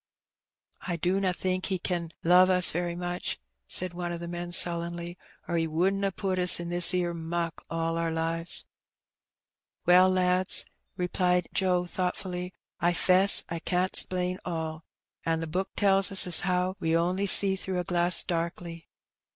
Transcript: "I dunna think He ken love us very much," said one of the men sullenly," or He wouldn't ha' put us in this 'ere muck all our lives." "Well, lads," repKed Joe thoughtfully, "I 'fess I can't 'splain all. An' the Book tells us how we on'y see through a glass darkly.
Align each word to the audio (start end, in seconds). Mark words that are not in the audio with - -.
"I 0.87 0.95
dunna 0.95 1.31
think 1.31 1.67
He 1.67 1.77
ken 1.77 2.09
love 2.23 2.49
us 2.49 2.71
very 2.71 2.95
much," 2.95 3.39
said 3.67 3.93
one 3.93 4.11
of 4.11 4.19
the 4.19 4.27
men 4.27 4.51
sullenly," 4.51 5.15
or 5.47 5.57
He 5.57 5.67
wouldn't 5.67 6.03
ha' 6.03 6.09
put 6.15 6.39
us 6.39 6.59
in 6.59 6.69
this 6.69 6.91
'ere 6.95 7.13
muck 7.13 7.61
all 7.69 7.99
our 7.99 8.09
lives." 8.11 8.65
"Well, 9.85 10.09
lads," 10.09 10.65
repKed 10.97 11.53
Joe 11.53 11.85
thoughtfully, 11.85 12.51
"I 12.79 12.93
'fess 12.93 13.43
I 13.47 13.59
can't 13.59 13.95
'splain 13.95 14.39
all. 14.43 14.85
An' 15.23 15.39
the 15.39 15.45
Book 15.45 15.69
tells 15.75 16.11
us 16.11 16.39
how 16.39 16.77
we 16.79 16.95
on'y 16.95 17.27
see 17.27 17.55
through 17.55 17.77
a 17.77 17.83
glass 17.83 18.23
darkly. 18.23 18.87